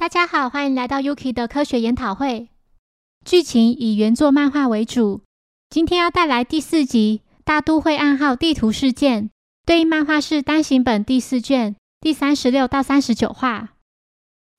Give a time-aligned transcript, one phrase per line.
[0.00, 2.48] 大家好，欢迎来到 Yuki 的科学研讨会。
[3.22, 5.20] 剧情以原作漫画为主。
[5.68, 9.24] 今天要带来第四集《大都会暗号地图事件》，
[9.66, 13.74] 对应漫画是单行本第四卷第三十六到三十九话。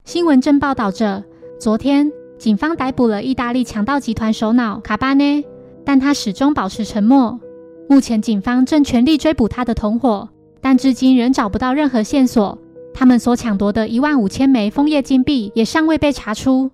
[0.04, 1.24] 新闻正报道着，
[1.58, 5.44] 昨天警方逮捕了意大利强盗集团首脑卡巴内，
[5.84, 7.40] 但他始终保持沉默。
[7.88, 10.28] 目前警方正全力追捕他的同伙，
[10.60, 12.56] 但至今仍找不到任何线索。
[12.94, 16.70] 他们所抢夺的一万五千枚枫叶金币也尚未被查出。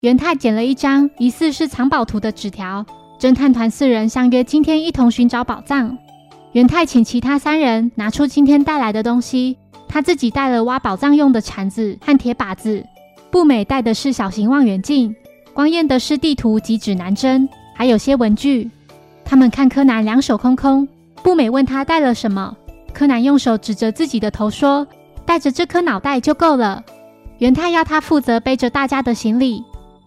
[0.00, 2.84] 元太捡了一张疑似是藏宝图的纸条，
[3.18, 5.96] 侦探团四人相约今天一同寻找宝藏。
[6.52, 9.56] 元太请其他三人拿出今天带来的东西，
[9.88, 12.84] 他自己带了挖宝藏用的铲子和铁把子，
[13.30, 15.16] 步美带的是小型望远镜，
[15.54, 18.70] 光彦的是地图及指南针，还有些文具。
[19.24, 20.86] 他们看柯南两手空空，
[21.22, 22.54] 步美问他带了什么，
[22.92, 24.86] 柯南用手指着自己的头说。
[25.34, 26.84] 带着这颗脑袋就够了。
[27.38, 29.64] 元太要他负责背着大家的行李。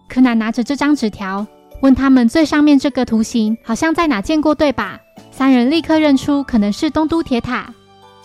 [0.07, 1.45] 柯南拿着这张纸条，
[1.81, 4.97] 问他们最上面这个图形好像在哪见过，对吧？
[5.29, 7.73] 三人立刻认出，可能是东都铁塔。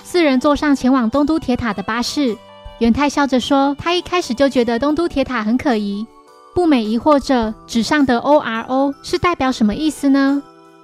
[0.04, 2.36] 四人坐上前往东都铁塔的巴士。
[2.78, 6.06] 元太笑着说：“他一开始就觉得东都铁塔很可疑。”
[6.54, 10.40] 步美疑惑着，纸上的 O R O 是代表什么意思呢？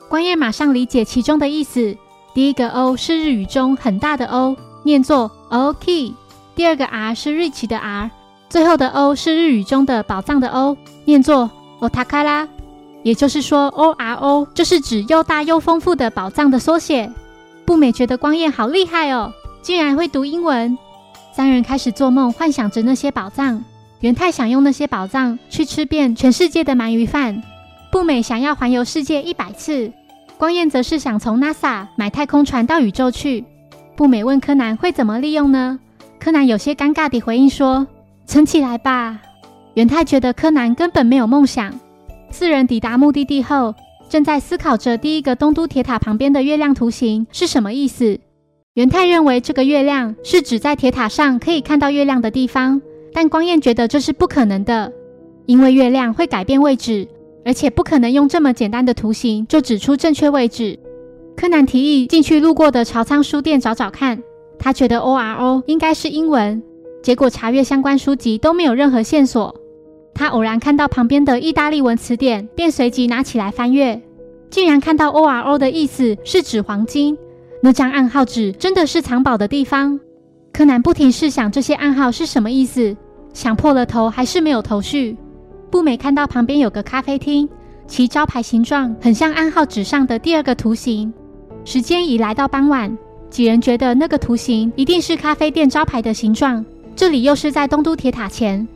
[0.09, 1.97] 关彦马上理解其中的意思。
[2.35, 4.57] 第一个 O 是日语中很大的 O。
[4.85, 6.15] 念作 OK，
[6.55, 8.11] 第二个 R 是瑞奇的 R，
[8.51, 12.47] 最后的 O 是日语中的宝藏的 O，念作 Otakara。
[13.03, 17.11] 也就是说，ORO 就是指又大又丰富的宝藏的缩写。
[17.65, 19.33] 步美觉得光彦好厉害哦，
[19.63, 20.77] 竟然会读英文。
[21.33, 23.65] 三人开始做梦，幻想着那些宝藏。
[24.01, 27.43] 元太想用那些宝藏去吃遍全世界的鳗鱼饭。
[27.91, 29.91] 步美想要环游世界一百次。
[30.37, 33.45] 光彦则是想从 NASA 买太空船到宇宙去。
[33.99, 35.81] 步美问柯南会怎么利用呢？
[36.21, 37.85] 柯南有些尴尬地回应说
[38.27, 39.21] ：“存起来吧。”
[39.75, 41.75] 元太觉得柯南根本没有梦想。
[42.31, 43.75] 四人抵达目的地后，
[44.09, 48.21] 正在思考着第一个东都铁塔旁边的月亮图形是什么意思。
[48.75, 52.81] 元太认为这个月亮是指在铁塔上可以看到月亮的地方，
[53.13, 54.93] 但光彦觉得这是不可能的，
[55.47, 57.09] 因为月亮会改变位置，
[57.45, 60.79] 而且不可能用这么简单的图形就指出正确位置。
[61.39, 64.21] 柯南提议进去路过的朝仓书店找找看，
[64.59, 66.61] 他觉得 O R O 应该是英文，
[67.01, 69.55] 结果查阅相关书籍都没有任何线索。
[70.13, 74.03] 他偶然看到旁边的意大利文词典，便随即拿起来翻阅，
[74.51, 77.17] 竟然看到 O R O 的意思是指黄金。
[77.63, 80.01] 那张暗号纸真的是藏宝的地方。
[80.53, 82.97] 柯南不停试想这些暗号是什么意思，
[83.33, 85.17] 想破了头还是没有头绪。
[85.71, 87.49] 步美看到旁边有个咖啡厅，
[87.87, 91.15] 其招牌形状很像暗号纸上的第二个图形。
[91.71, 92.97] 时间已来到傍晚，
[93.29, 96.65] 几人觉得那个图形一定是咖啡店招牌的形状。
[96.97, 98.67] 这里又是在东都铁塔前，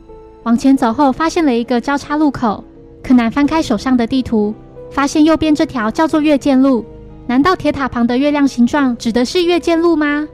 [0.43, 2.63] 往前走后发现了一个交叉路口。
[3.01, 4.53] 柯南翻开手上的地图，
[4.91, 6.85] 发现右边这条叫做月见路。
[7.25, 10.27] 难道铁塔旁的月亮形状指的是月见路吗？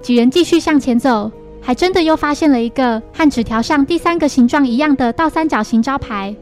[0.00, 6.34] 几人继续向前走，还真的又发现了一个和纸条上第三个形状一样的倒三角形招牌。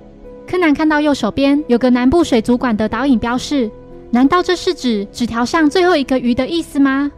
[0.46, 3.68] 柯南看到右手边有个南部水族馆的导引标示。
[4.14, 7.10] 难道这是指纸条上最后一个鱼的意思吗？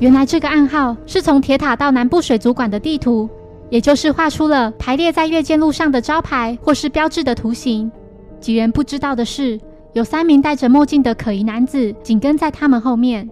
[0.00, 3.26] 原来这个暗号是从铁塔到南部水族馆的地图，
[3.70, 7.90] 也就是画出了排列在月见路上的招牌或是标志的图形。
[8.38, 9.58] 几人不知道的是，
[9.94, 13.26] 有三名戴着墨镜的可疑男子紧跟在他们后面。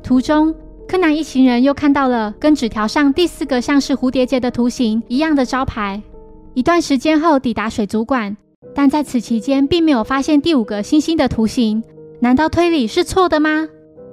[0.00, 0.54] 途中，
[0.86, 6.00] 柯南一行人又看到了跟纸条上第四个像是蝴蝶结的图形一样的招牌。
[6.54, 8.36] 一段时间后抵达水族馆，
[8.72, 11.82] 但在此期间并没有发现第五个星星的图形。
[12.22, 13.66] 难道推理是错的吗？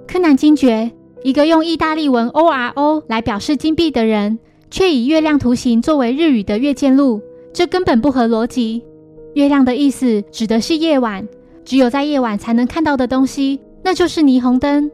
[0.07, 0.89] 柯南惊觉，
[1.23, 4.39] 一个用意大利文 O R O 来表示金币的人，
[4.71, 8.81] 却以月亮图形作为日语的月见路，这根本不合逻辑。
[9.33, 11.27] 月亮的意思指的是夜晚，
[11.65, 14.89] 只有在夜晚才能看到的东西，那就是霓虹灯。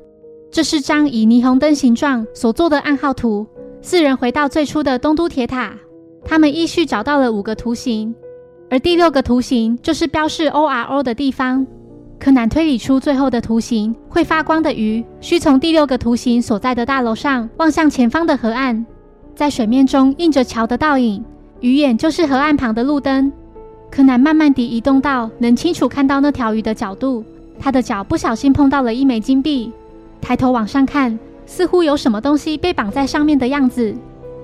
[0.50, 3.46] 这是张以霓虹灯形状所做的暗号图。
[3.82, 5.78] 四人回到最初的东都铁塔，
[6.26, 8.16] 他们依序找到了五个图形，
[8.72, 11.68] 而第六个图形就是标示 O R O 的地方。
[12.24, 18.86] 柯南推理出最后的图形，会发光的鱼需从第六个图形所在的大楼上望向前方的河岸，
[19.36, 21.22] 在水面中映着桥的倒影，
[21.60, 23.30] 鱼眼就是河岸旁的路灯。
[23.92, 27.26] 柯南慢慢地移动到能清楚看到那条鱼的角度，
[27.60, 29.70] 他的脚不小心碰到了一枚金币，
[30.22, 33.94] 抬头往上看，似乎有什么东西被绑在上面的样子。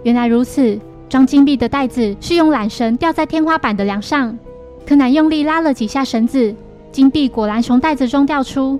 [0.03, 0.77] 原来如此，
[1.07, 4.37] 装金币的袋子是用缆绳吊在天花板的梁上。
[4.85, 6.53] 柯南用力拉了几下绳子。
[6.91, 8.79] 金币果然从袋子中掉出。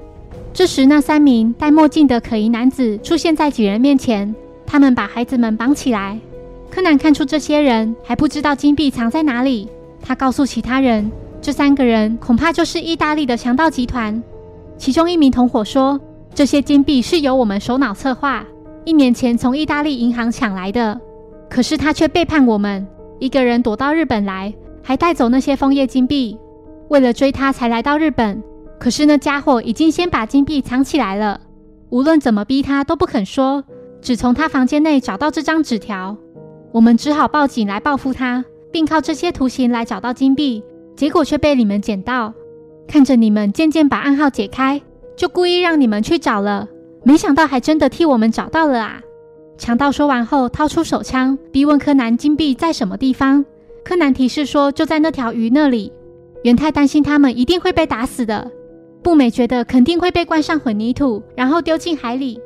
[0.53, 4.33] 这时，那三名戴墨镜的可疑男子出现在几人面前。
[4.65, 6.19] 他们把孩子们绑起来。
[6.69, 9.67] 柯南看出这些人还不知道金币藏在哪里，
[9.99, 11.11] 他告诉其他人，
[11.41, 14.21] 这三个人恐怕就是意大利的强盗集团。
[14.77, 15.99] 其中一名同伙说
[16.35, 18.45] ：“这些金币是由我们首脑策划，
[18.85, 20.99] 一年前从意大利银行抢来的。
[21.49, 22.85] 可是他却背叛我们，
[23.17, 24.53] 一个人躲到日本来，
[24.83, 26.37] 还带走那些枫叶金币。
[26.89, 28.43] 为了追他才来到日本，
[28.79, 31.39] 可是那家伙已经先把金币藏起来了。
[31.89, 33.63] 无论怎么逼他都不肯说，
[34.01, 36.17] 只从他房间内找到这张纸条。
[36.71, 40.63] 我们只好报警来报复他，并靠这些图形来找到金币，
[40.95, 42.33] 结果却被你们捡到。”
[42.87, 44.81] 看着你们渐渐把暗号解开，
[45.15, 46.67] 就故意让你们去找了。
[47.03, 48.99] 没想到还真的替我们找到了啊！
[49.59, 53.45] 强盗说完后，掏出手枪，逼问柯南金币在什么地方。
[53.83, 55.93] 柯南提示说就在那条鱼那里。
[56.43, 58.49] 元太担心他们一定会被打死的，
[59.03, 62.39] 步美觉得肯定会被灌上混凝土，然后丢进海里。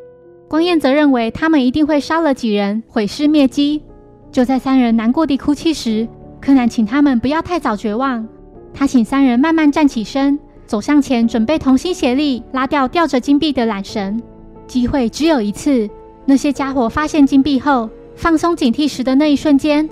[0.47, 3.83] 光彦则认为他们一定会烧了几人，毁尸灭迹。
[4.31, 6.07] 就在三人难过地哭泣时，
[6.41, 8.27] 柯南请他们不要太早绝望。
[8.73, 14.19] 他请三人慢慢站起身，走向前，准备同心协力拉掉吊着金币的缆绳。
[14.65, 15.87] 机会只有一次，
[16.25, 19.87] 那些家伙发现金币后，放松警惕时的那一瞬间，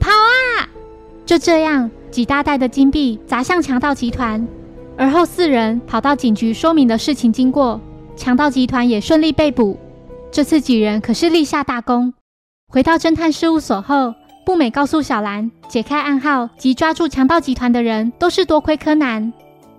[0.00, 0.68] 跑啊！
[1.24, 4.48] 就这样，几大袋的金币砸向强盗集团。
[4.96, 7.78] 而后四人跑到警局说明了事情经过，
[8.16, 9.78] 强盗集团也顺利被捕。
[10.32, 12.14] 这次几人可是立下大功。
[12.72, 14.14] 回到侦探事务所后。
[14.46, 19.32] 步美告诉小兰，解开暗号及抓住强盗集团的人都是多亏柯南。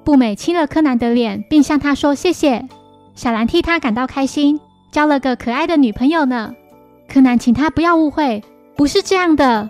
[0.04, 2.68] 步美亲了柯南的脸，并向他说谢谢。
[3.16, 4.60] 小兰替他感到开心，
[4.92, 6.54] 交了个可爱的女朋友呢。
[7.08, 8.44] 柯南请他不要误会，
[8.76, 9.70] 不是这样的。